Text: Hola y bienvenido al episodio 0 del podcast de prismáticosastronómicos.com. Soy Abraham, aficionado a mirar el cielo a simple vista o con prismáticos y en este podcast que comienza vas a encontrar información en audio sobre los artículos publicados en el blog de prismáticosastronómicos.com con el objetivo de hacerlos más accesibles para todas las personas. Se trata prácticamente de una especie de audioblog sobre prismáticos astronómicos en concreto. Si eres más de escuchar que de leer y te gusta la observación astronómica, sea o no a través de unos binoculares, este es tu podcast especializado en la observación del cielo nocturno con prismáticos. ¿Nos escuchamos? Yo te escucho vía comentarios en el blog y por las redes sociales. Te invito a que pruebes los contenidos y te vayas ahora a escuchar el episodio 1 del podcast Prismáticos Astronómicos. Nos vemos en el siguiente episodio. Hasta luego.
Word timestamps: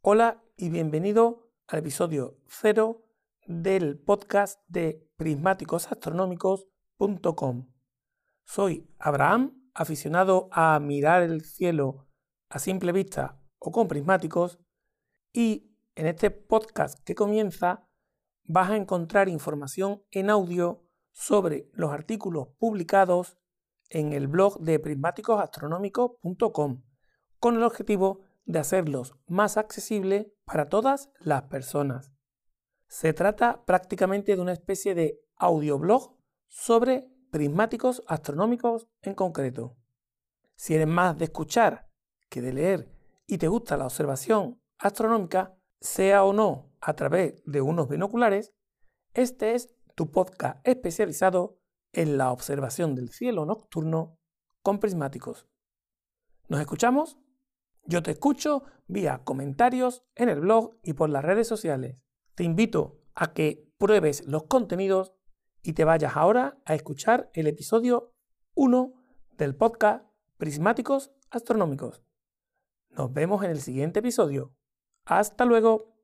Hola 0.00 0.40
y 0.56 0.70
bienvenido 0.70 1.50
al 1.66 1.80
episodio 1.80 2.38
0 2.46 3.04
del 3.48 3.98
podcast 3.98 4.60
de 4.68 5.04
prismáticosastronómicos.com. 5.16 7.72
Soy 8.44 8.88
Abraham, 9.00 9.70
aficionado 9.74 10.48
a 10.52 10.78
mirar 10.78 11.24
el 11.24 11.44
cielo 11.44 12.06
a 12.48 12.60
simple 12.60 12.92
vista 12.92 13.42
o 13.58 13.72
con 13.72 13.88
prismáticos 13.88 14.60
y 15.32 15.76
en 15.96 16.06
este 16.06 16.30
podcast 16.30 17.02
que 17.04 17.16
comienza 17.16 17.88
vas 18.44 18.70
a 18.70 18.76
encontrar 18.76 19.28
información 19.28 20.04
en 20.12 20.30
audio 20.30 20.84
sobre 21.10 21.68
los 21.72 21.90
artículos 21.90 22.50
publicados 22.60 23.36
en 23.90 24.12
el 24.12 24.28
blog 24.28 24.60
de 24.60 24.78
prismáticosastronómicos.com 24.78 26.84
con 27.40 27.56
el 27.56 27.64
objetivo 27.64 28.27
de 28.48 28.58
hacerlos 28.58 29.14
más 29.26 29.58
accesibles 29.58 30.26
para 30.44 30.70
todas 30.70 31.10
las 31.20 31.42
personas. 31.42 32.10
Se 32.88 33.12
trata 33.12 33.64
prácticamente 33.66 34.34
de 34.34 34.40
una 34.40 34.54
especie 34.54 34.94
de 34.94 35.20
audioblog 35.36 36.16
sobre 36.48 37.12
prismáticos 37.30 38.02
astronómicos 38.06 38.88
en 39.02 39.14
concreto. 39.14 39.76
Si 40.56 40.74
eres 40.74 40.88
más 40.88 41.18
de 41.18 41.26
escuchar 41.26 41.90
que 42.30 42.40
de 42.40 42.54
leer 42.54 42.90
y 43.26 43.36
te 43.36 43.48
gusta 43.48 43.76
la 43.76 43.84
observación 43.84 44.60
astronómica, 44.78 45.54
sea 45.80 46.24
o 46.24 46.32
no 46.32 46.72
a 46.80 46.94
través 46.94 47.42
de 47.44 47.60
unos 47.60 47.88
binoculares, 47.88 48.54
este 49.12 49.54
es 49.54 49.76
tu 49.94 50.10
podcast 50.10 50.66
especializado 50.66 51.60
en 51.92 52.16
la 52.16 52.32
observación 52.32 52.94
del 52.94 53.10
cielo 53.10 53.44
nocturno 53.44 54.18
con 54.62 54.80
prismáticos. 54.80 55.46
¿Nos 56.48 56.60
escuchamos? 56.60 57.18
Yo 57.90 58.02
te 58.02 58.10
escucho 58.10 58.64
vía 58.86 59.22
comentarios 59.24 60.04
en 60.14 60.28
el 60.28 60.40
blog 60.40 60.76
y 60.82 60.92
por 60.92 61.08
las 61.08 61.24
redes 61.24 61.48
sociales. 61.48 62.04
Te 62.34 62.44
invito 62.44 63.00
a 63.14 63.32
que 63.32 63.66
pruebes 63.78 64.26
los 64.26 64.42
contenidos 64.44 65.14
y 65.62 65.72
te 65.72 65.84
vayas 65.84 66.14
ahora 66.14 66.58
a 66.66 66.74
escuchar 66.74 67.30
el 67.32 67.46
episodio 67.46 68.12
1 68.54 68.92
del 69.38 69.56
podcast 69.56 70.04
Prismáticos 70.36 71.12
Astronómicos. 71.30 72.02
Nos 72.90 73.10
vemos 73.14 73.42
en 73.42 73.52
el 73.52 73.60
siguiente 73.62 74.00
episodio. 74.00 74.52
Hasta 75.06 75.46
luego. 75.46 75.97